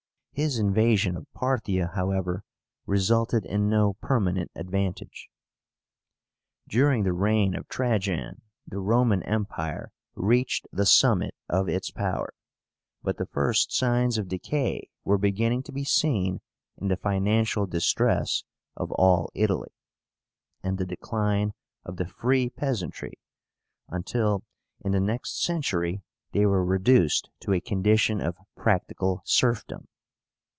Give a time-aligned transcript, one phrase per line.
[0.33, 2.43] His invasion of Parthia, however,
[2.87, 5.29] resulted in no permanent advantage.
[6.67, 12.33] During the reign of Trajan the Roman Empire REACHED THE SUMMIT OF ITS POWER;
[13.03, 16.41] but the first signs of decay were beginning to be seen
[16.77, 18.43] in the financial distress
[18.75, 19.73] of all Italy,
[20.63, 21.53] and the decline
[21.85, 23.19] of the free peasantry,
[23.89, 24.43] until
[24.83, 29.87] in the next century they were reduced to a condition of practical serfdom.